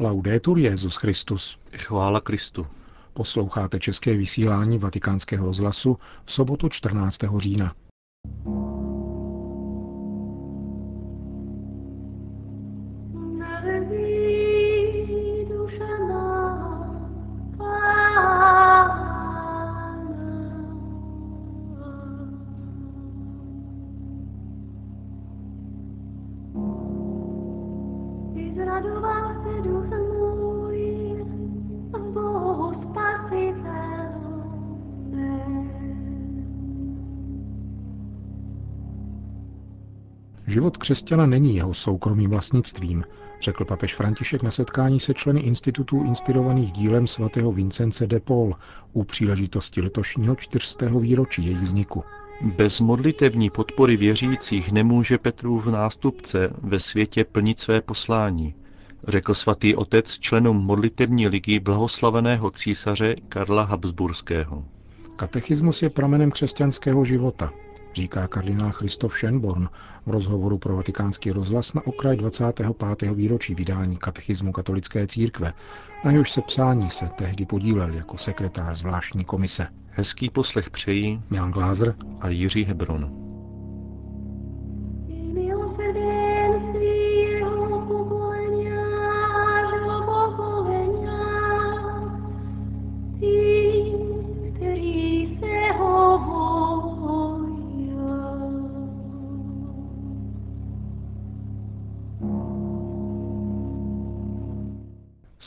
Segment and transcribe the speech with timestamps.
[0.00, 1.58] Laudetur Jezus Christus.
[1.76, 2.66] Chvála Kristu.
[3.12, 7.18] Posloucháte české vysílání Vatikánského rozhlasu v sobotu 14.
[7.38, 7.74] října.
[28.60, 29.59] Zradoval se
[40.50, 43.04] Život křesťana není jeho soukromým vlastnictvím,
[43.40, 48.54] řekl papež František na setkání se členy institutů inspirovaných dílem svatého Vincence de Paul
[48.92, 50.86] u příležitosti letošního 400.
[50.98, 52.04] výročí jejich vzniku.
[52.40, 58.54] Bez modlitevní podpory věřících nemůže Petrův nástupce ve světě plnit své poslání,
[59.08, 64.64] řekl svatý otec členům modlitevní ligy blahoslaveného císaře Karla Habsburského.
[65.16, 67.52] Katechismus je pramenem křesťanského života,
[67.94, 69.68] říká kardinál Christoph Schönborn
[70.06, 73.12] v rozhovoru pro vatikánský rozhlas na okraj 25.
[73.12, 75.52] výročí vydání katechismu katolické církve,
[76.04, 79.66] na jehož sepsání se tehdy podílel jako sekretář zvláštní komise.
[79.90, 83.19] Hezký poslech přejí Milan Glázer a Jiří Hebron.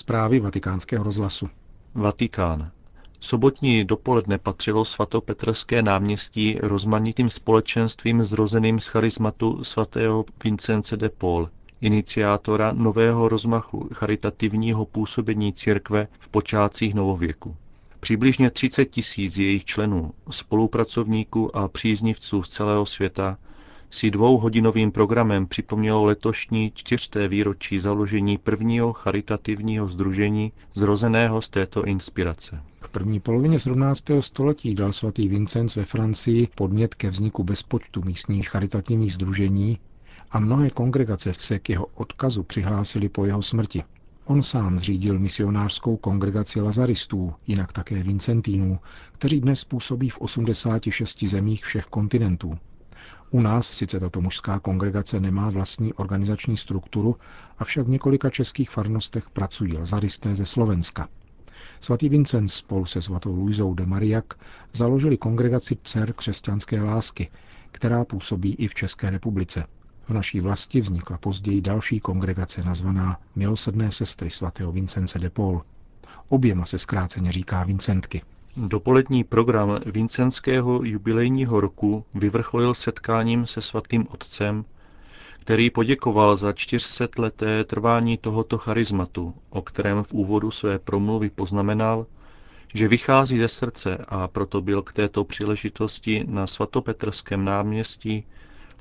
[0.03, 1.49] Zprávy vatikánského rozhlasu.
[1.93, 2.71] Vatikán.
[3.19, 11.49] Sobotní dopoledne patřilo svatopetrské náměstí rozmanitým společenstvím zrozeným z charizmatu svatého Vincence de Paul,
[11.81, 17.55] iniciátora nového rozmachu charitativního působení církve v počátcích novověku.
[17.99, 23.37] Přibližně 30 tisíc jejich členů, spolupracovníků a příznivců z celého světa
[23.93, 32.61] si dvouhodinovým programem připomnělo letošní čtyřté výročí založení prvního charitativního združení zrozeného z této inspirace.
[32.81, 34.03] V první polovině 17.
[34.19, 39.79] století dal svatý Vincenc ve Francii podnět ke vzniku bezpočtu místních charitativních združení
[40.31, 43.83] a mnohé kongregace se k jeho odkazu přihlásili po jeho smrti.
[44.25, 48.79] On sám zřídil misionářskou kongregaci lazaristů, jinak také Vincentínů,
[49.11, 52.57] kteří dnes působí v 86 zemích všech kontinentů.
[53.33, 57.15] U nás sice tato mužská kongregace nemá vlastní organizační strukturu,
[57.59, 61.07] avšak v několika českých farnostech pracují lazaristé ze Slovenska.
[61.79, 64.33] Svatý Vincent spolu se svatou Luizou de Mariak
[64.73, 67.29] založili kongregaci dcer křesťanské lásky,
[67.71, 69.65] která působí i v České republice.
[70.07, 75.61] V naší vlasti vznikla později další kongregace nazvaná Milosrdné sestry svatého Vincence de Paul.
[76.29, 78.21] Oběma se zkráceně říká Vincentky.
[78.57, 84.65] Dopolední program Vincenského jubilejního roku vyvrcholil setkáním se svatým otcem,
[85.39, 92.05] který poděkoval za 400 leté trvání tohoto charizmatu, o kterém v úvodu své promluvy poznamenal,
[92.73, 98.25] že vychází ze srdce a proto byl k této příležitosti na svatopetrském náměstí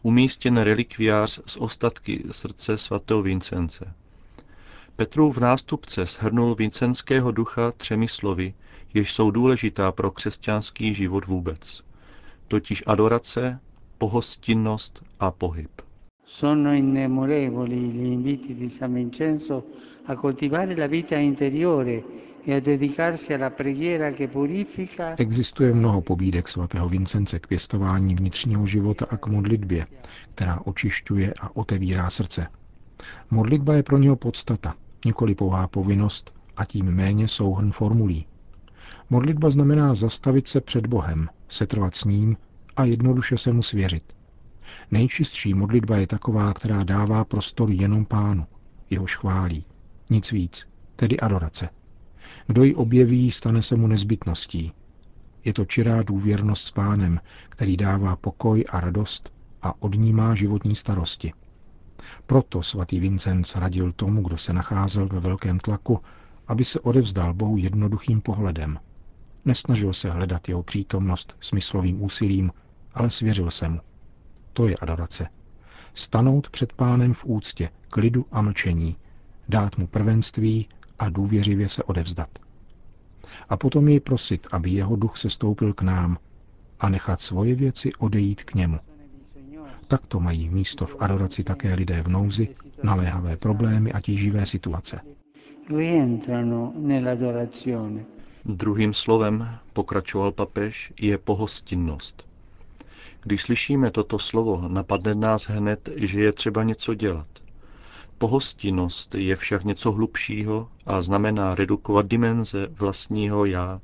[0.02, 3.94] umístěn relikviář z ostatky srdce svatého Vincence.
[4.96, 8.54] Petrův nástupce shrnul vincenského ducha třemi slovy,
[8.94, 11.82] jež jsou důležitá pro křesťanský život vůbec.
[12.48, 13.60] Totiž adorace,
[13.98, 15.70] pohostinnost a pohyb.
[16.24, 19.64] Sono innemorevoli gli inviti di San Vincenzo
[20.06, 22.02] a coltivare la vita interiore
[22.44, 28.66] e a dedicarsi alla preghiera che purifica Existuje mnoho pobídek svatého Vincence k pěstování vnitřního
[28.66, 29.86] života a k modlitbě,
[30.34, 32.46] která očišťuje a otevírá srdce.
[33.30, 34.74] Modlitba je pro něho podstata,
[35.04, 38.26] nikoli pouhá povinnost a tím méně souhrn formulí.
[39.10, 42.36] Modlitba znamená zastavit se před Bohem, setrvat s ním
[42.76, 44.16] a jednoduše se mu svěřit.
[44.90, 48.46] Nejčistší modlitba je taková, která dává prostor jenom pánu,
[48.90, 49.64] jehož chválí.
[50.10, 51.68] Nic víc, tedy adorace.
[52.46, 54.72] Kdo ji objeví, stane se mu nezbytností.
[55.44, 61.32] Je to čirá důvěrnost s pánem, který dává pokoj a radost a odnímá životní starosti.
[62.26, 66.00] Proto svatý Vincenc radil tomu, kdo se nacházel ve velkém tlaku,
[66.48, 68.78] aby se odevzdal Bohu jednoduchým pohledem.
[69.44, 72.52] Nesnažil se hledat jeho přítomnost smyslovým úsilím,
[72.94, 73.80] ale svěřil se mu.
[74.52, 75.28] To je adorace.
[75.94, 78.96] Stanout před pánem v úctě, klidu a mlčení,
[79.48, 80.68] dát mu prvenství
[80.98, 82.28] a důvěřivě se odevzdat.
[83.48, 86.18] A potom jej prosit, aby jeho duch se stoupil k nám
[86.80, 88.78] a nechat svoje věci odejít k němu.
[89.88, 92.48] Takto mají místo v adoraci také lidé v nouzi,
[92.82, 95.00] naléhavé problémy a tíživé situace.
[98.44, 102.28] Druhým slovem, pokračoval papež, je pohostinnost.
[103.22, 107.26] Když slyšíme toto slovo, napadne nás hned, že je třeba něco dělat.
[108.18, 113.80] Pohostinnost je však něco hlubšího a znamená redukovat dimenze vlastního já,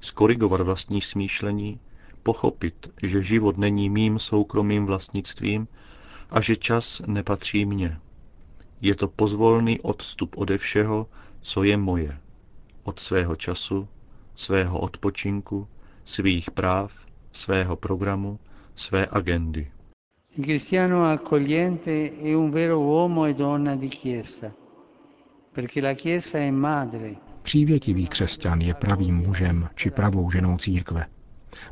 [0.00, 1.80] skorigovat vlastní smýšlení,
[2.22, 5.68] pochopit, že život není mým soukromým vlastnictvím
[6.30, 7.98] a že čas nepatří mně.
[8.80, 11.06] Je to pozvolný odstup ode všeho,
[11.40, 12.18] co je moje.
[12.84, 13.88] Od svého času,
[14.34, 15.66] svého odpočinku,
[16.04, 16.92] svých práv,
[17.32, 18.38] svého programu,
[18.74, 19.70] své agendy.
[20.36, 24.52] Il cristiano accogliente è un vero uomo e donna di chiesa,
[25.52, 27.16] perché la chiesa è madre.
[27.42, 31.06] Přívětivý křesťan je pravým mužem či pravou ženou církve,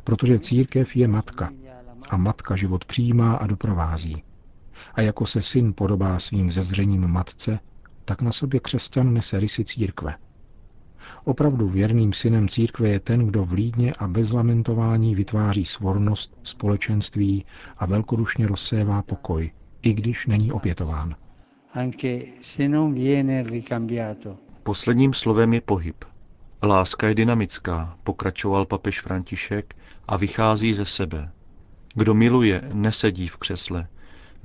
[0.03, 1.49] protože církev je matka
[2.09, 4.23] a matka život přijímá a doprovází.
[4.93, 7.59] A jako se syn podobá svým zezřením matce,
[8.05, 10.15] tak na sobě křesťan nese rysy církve.
[11.23, 17.45] Opravdu věrným synem církve je ten, kdo v lídně a bez lamentování vytváří svornost, společenství
[17.77, 19.51] a velkodušně rozsévá pokoj,
[19.81, 21.15] i když není opětován.
[21.73, 24.37] anche se non viene ricambiato.
[24.63, 26.05] Posledním slovem je pohyb.
[26.63, 29.75] Láska je dynamická, pokračoval papež František
[30.07, 31.31] a vychází ze sebe.
[31.95, 33.87] Kdo miluje, nesedí v křesle,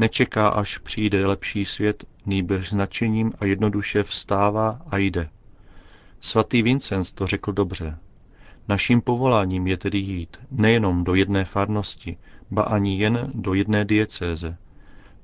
[0.00, 5.28] nečeká, až přijde lepší svět, nýbrž značením a jednoduše vstává a jde.
[6.20, 7.98] Svatý Vincenz to řekl dobře.
[8.68, 12.16] Naším povoláním je tedy jít nejenom do jedné farnosti,
[12.50, 14.56] ba ani jen do jedné diecéze,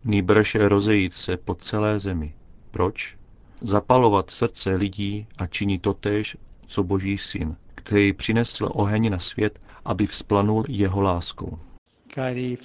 [0.05, 2.35] nýbrž rozejít se po celé zemi.
[2.71, 3.17] Proč?
[3.61, 6.37] Zapalovat srdce lidí a činit totéž,
[6.67, 11.59] co Boží syn, který přinesl oheň na svět, aby vzplanul jeho láskou.
[12.19, 12.57] E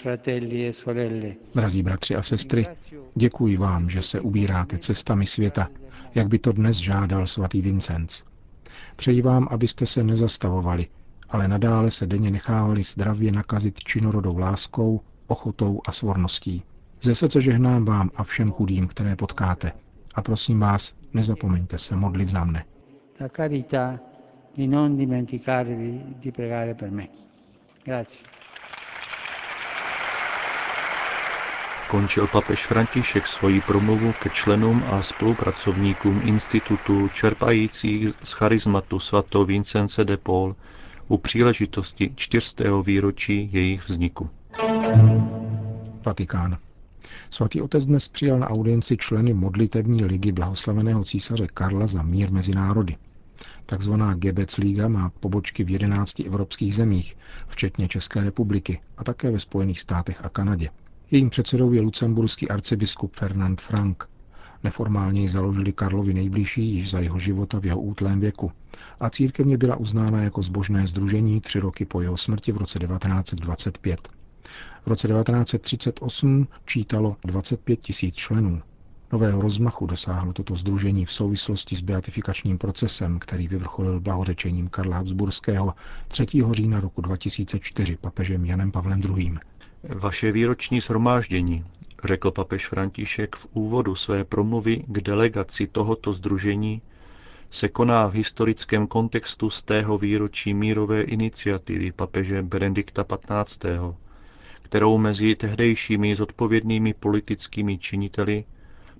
[1.56, 2.68] Drazí bratři a sestry,
[3.16, 5.70] děkuji vám, že se ubíráte cestami světa,
[6.16, 8.22] jak by to dnes žádal svatý Vincenc.
[8.96, 10.88] Přeji vám, abyste se nezastavovali,
[11.30, 16.64] ale nadále se denně nechávali zdravě nakazit činorodou láskou, ochotou a svorností.
[17.02, 19.72] Ze srdce žehnám vám a všem chudým, které potkáte.
[20.16, 22.66] A prosím vás, nezapomeňte se modlit za mne.
[23.22, 24.00] la carità
[24.54, 27.10] di non dimenticarvi di pregare per me.
[27.84, 28.26] Grazie.
[31.92, 40.06] Končil papež František svoji promluvu ke členům a spolupracovníkům institutu čerpajících z charizmatu svatého Vincence
[40.06, 40.56] de Paul
[41.08, 44.30] u příležitosti čtyřstého výročí jejich vzniku.
[46.06, 46.58] Vatikán.
[47.30, 52.56] Svatý otec dnes přijal na audienci členy modlitevní ligy blahoslaveného císaře Karla za mír mezi
[52.56, 52.98] národy.
[53.66, 57.18] Takzvaná Gebetsliga má pobočky v 11 evropských zemích,
[57.48, 60.70] včetně České republiky a také ve Spojených státech a Kanadě.
[61.12, 64.10] Jejím předsedou je lucemburský arcibiskup Fernand Frank.
[64.64, 68.52] Neformálně ji založili Karlovi nejbližší již za jeho života v jeho útlém věku
[69.00, 74.10] a církevně byla uznána jako zbožné združení tři roky po jeho smrti v roce 1925.
[74.86, 78.62] V roce 1938 čítalo 25 tisíc členů.
[79.14, 85.74] Nového rozmachu dosáhlo toto združení v souvislosti s beatifikačním procesem, který vyvrcholil blahořečením Karla Habsburského
[86.08, 86.26] 3.
[86.52, 89.38] října roku 2004 papežem Janem Pavlem II.
[89.84, 91.64] Vaše výroční shromáždění,
[92.04, 96.82] řekl papež František v úvodu své promluvy k delegaci tohoto združení,
[97.52, 103.06] se koná v historickém kontextu z tého výročí mírové iniciativy papeže Benedikta
[103.44, 103.66] XV.,
[104.62, 108.44] kterou mezi tehdejšími zodpovědnými politickými činiteli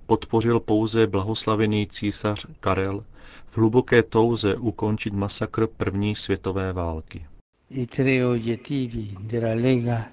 [0.06, 3.04] podpořil pouze blahoslavený císař Karel
[3.46, 7.26] v hluboké touze ukončit masakr první světové války.
[7.70, 8.24] I tre
[9.54, 10.04] Lega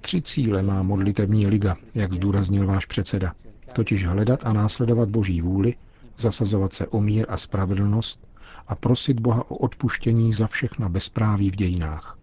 [0.00, 3.34] Tři cíle má modlitební liga, jak zdůraznil váš předseda,
[3.74, 5.74] totiž hledat a následovat Boží vůli,
[6.16, 8.28] zasazovat se o mír a spravedlnost
[8.66, 12.18] a prosit Boha o odpuštění za všechna bezpráví v dějinách.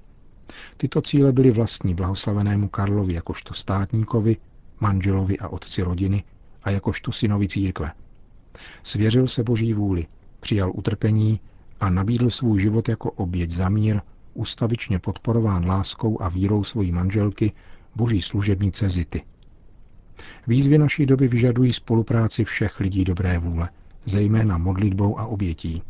[0.78, 4.38] Tyto cíle byly vlastní blahoslavenému Karlovi jakožto státníkovi,
[4.80, 6.24] manželovi a otci rodiny
[6.64, 7.92] a jakožto synovi církve.
[8.84, 10.08] Svěřil se Boží vůli,
[10.40, 11.40] přijal utrpení
[11.80, 14.02] a nabídl svůj život jako oběť za mír,
[14.34, 17.52] ustavičně podporován láskou a vírou svojí manželky,
[17.96, 19.22] boží služebnice Zity.
[20.48, 23.70] Výzvy naší doby vyžadují spolupráci všech lidí dobré vůle,
[24.06, 25.84] zejména modlitbou a obětí.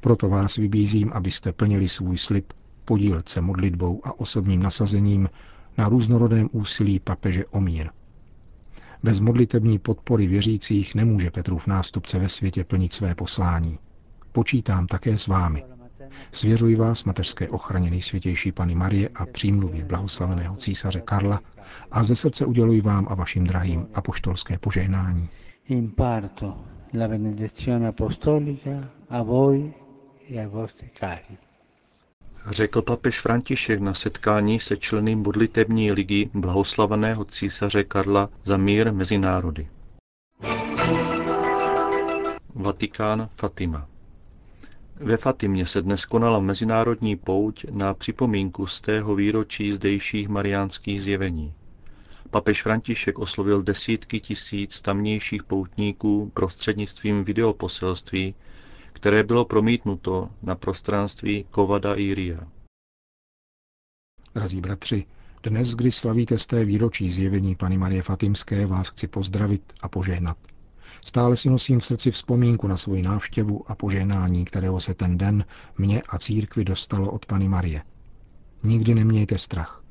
[0.00, 2.52] Proto vás vybízím, abyste plnili svůj slib,
[2.84, 5.28] podílet se modlitbou a osobním nasazením
[5.78, 7.90] na různorodém úsilí papeže o mír.
[9.02, 13.78] Bez modlitební podpory věřících nemůže Petrův nástupce ve světě plnit své poslání.
[14.32, 15.64] Počítám také s vámi.
[16.32, 21.40] Svěřuji vás mateřské ochraně nejsvětější Pany Marie a přímluvě blahoslaveného císaře Karla
[21.90, 25.28] a ze srdce uděluji vám a vašim drahým apoštolské požehnání.
[25.68, 26.64] imparto
[26.94, 29.72] la benedizione apostolica a voi
[30.30, 31.38] e ai vostri cari.
[32.50, 39.18] Řekl papež František na setkání se členy modlitební ligy blahoslaveného císaře Karla za mír mezi
[39.18, 39.68] národy.
[42.54, 43.91] Vatikán Fatima
[44.96, 51.54] Ve Fatimě se dnes konala mezinárodní pouť na připomínku z tého výročí zdejších mariánských zjevení.
[52.30, 58.34] Papež František oslovil desítky tisíc tamnějších poutníků prostřednictvím videoposelství,
[58.92, 62.40] které bylo promítnuto na prostranství Kovada Iria.
[64.34, 65.06] Drazí bratři,
[65.42, 70.51] dnes, kdy slavíte z té výročí zjevení Pany Marie Fatimské, vás chci pozdravit a požehnat.
[71.04, 75.44] Stále si nosím v srdci vzpomínku na svoji návštěvu a požehnání, kterého se ten den
[75.78, 77.82] mě a církvi dostalo od Pany Marie.
[78.62, 79.82] Nikdy nemějte strach.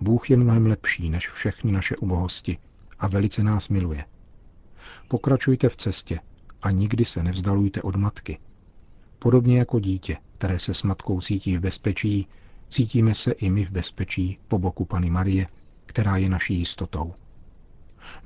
[0.00, 2.58] Bůh je mnohem lepší než všechny naše ubohosti
[2.98, 4.04] a velice nás miluje.
[5.08, 6.20] Pokračujte v cestě
[6.62, 8.38] a nikdy se nevzdalujte od matky.
[9.18, 12.28] Podobně jako dítě, které se s matkou cítí v bezpečí,
[12.68, 15.46] cítíme se i my v bezpečí po boku Pany Marie,
[15.86, 17.14] která je naší jistotou.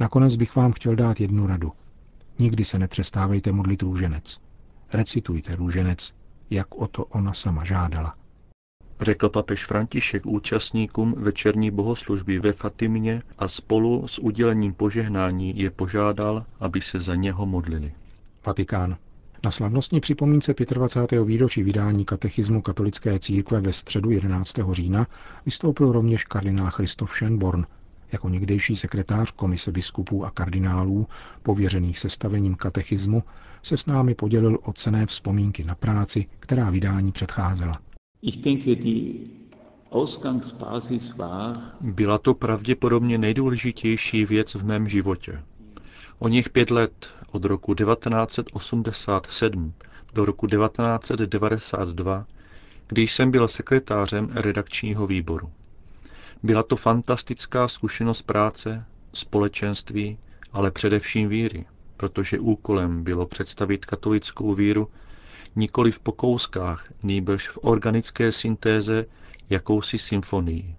[0.01, 1.73] Nakonec bych vám chtěl dát jednu radu.
[2.40, 4.40] Nikdy se nepřestávejte modlit růženec.
[4.92, 6.14] Recitujte růženec,
[6.50, 8.14] jak o to ona sama žádala.
[9.00, 16.47] Řekl papež František účastníkům večerní bohoslužby ve Fatimě a spolu s udělením požehnání je požádal,
[16.61, 17.92] aby se za něho modlili.
[18.47, 18.97] Vatikán.
[19.44, 21.25] Na slavnostní připomínce 25.
[21.25, 24.52] výročí vydání katechismu katolické církve ve středu 11.
[24.73, 25.06] října
[25.47, 27.64] vystoupil rovněž kardinál Christoph Schönborn,
[28.12, 31.07] jako někdejší sekretář Komise biskupů a kardinálů
[31.43, 33.23] pověřených sestavením katechismu
[33.62, 37.79] se s námi podělil o cené vzpomínky na práci, která vydání předcházela.
[41.81, 45.43] Byla to pravděpodobně nejdůležitější věc v mém životě.
[46.19, 49.73] O nich pět let, od roku 1987
[50.14, 52.26] do roku 1992,
[52.88, 55.50] když jsem byl sekretářem redakčního výboru.
[56.42, 60.18] Byla to fantastická zkušenost práce, společenství,
[60.52, 61.66] ale především víry,
[61.97, 64.88] protože úkolem bylo představit katolickou víru
[65.56, 69.06] nikoli v pokouskách, nýbrž v organické syntéze
[69.50, 70.75] jakousi symfonii.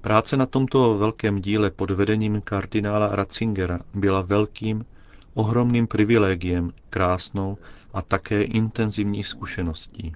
[0.00, 4.84] Práce na tomto velkém díle pod vedením kardinála Ratzingera byla velkým,
[5.34, 7.58] ohromným privilegiem, krásnou
[7.92, 10.12] a také intenzivní zkušeností.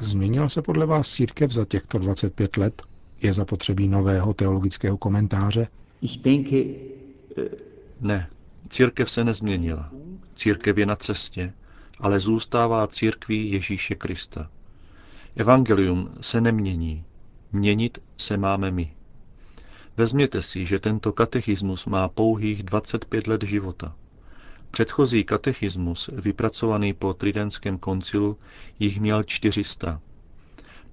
[0.00, 2.82] Změnila se podle vás církev za těchto 25 let?
[3.22, 5.68] Je zapotřebí nového teologického komentáře?
[8.00, 8.30] Ne,
[8.68, 9.90] církev se nezměnila.
[10.34, 11.52] Církev je na cestě,
[12.00, 14.50] ale zůstává církví Ježíše Krista.
[15.36, 17.04] Evangelium se nemění,
[17.52, 18.92] měnit se máme my.
[19.96, 23.96] Vezměte si, že tento katechismus má pouhých 25 let života.
[24.76, 28.36] Předchozí katechismus, vypracovaný po Tridentském koncilu,
[28.78, 30.00] jich měl 400.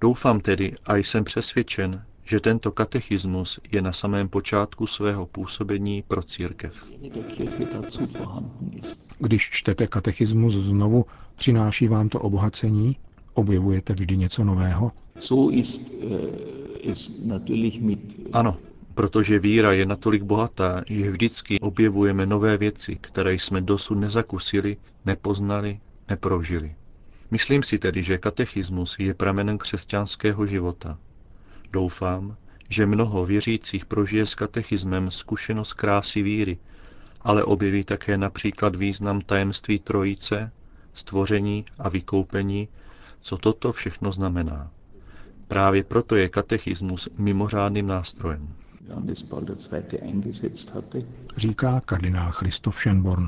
[0.02, 6.24] Doufám tedy a jsem přesvědčen, že tento katechismus je na samém počátku svého působení pro
[6.24, 6.86] církev.
[9.20, 12.98] Když čtete katechismus znovu, přináší vám to obohacení?
[13.34, 14.92] Objevujete vždy něco nového?
[18.34, 18.58] Ano,
[18.96, 25.80] protože víra je natolik bohatá, že vždycky objevujeme nové věci, které jsme dosud nezakusili, nepoznali,
[26.10, 26.76] neprožili.
[27.32, 30.98] Myslím si tedy, že katechismus je pramenem křesťanského života.
[31.72, 32.38] Doufám,
[32.70, 36.58] že mnoho věřících prožije s katechismem zkušenost krásy víry,
[37.22, 40.52] ale objeví také například význam tajemství trojice,
[40.94, 42.68] stvoření a vykoupení,
[43.22, 44.72] co toto všechno znamená.
[45.48, 48.54] Právě proto je katechismus mimořádným nástrojem.
[51.38, 53.28] Říká kardinál Christoph Schönborn.